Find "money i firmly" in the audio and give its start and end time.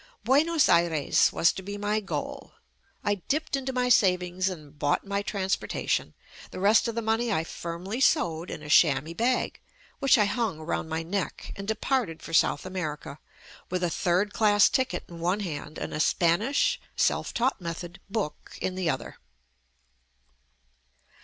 7.03-8.01